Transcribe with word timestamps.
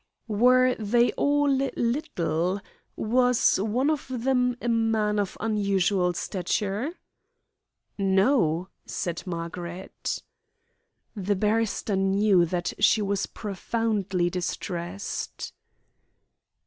"Were 0.27 0.73
they 0.79 1.11
all 1.11 1.47
'little'? 1.47 2.59
Was 2.95 3.59
one 3.59 3.91
of 3.91 4.07
them 4.09 4.57
a 4.59 4.67
man 4.67 5.19
of 5.19 5.37
unusual 5.39 6.13
stature?" 6.15 6.93
"No," 7.99 8.69
said 8.83 9.21
Margaret 9.27 10.23
The 11.15 11.35
barrister 11.35 11.95
knew 11.95 12.45
that 12.47 12.73
she 12.79 13.03
was 13.03 13.27
profoundly 13.27 14.31
distressed. 14.31 15.53